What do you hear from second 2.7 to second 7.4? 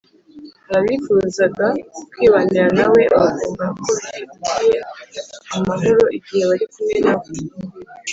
na We, bakumva ko bifitiye amahoro igihe bari kumwe na We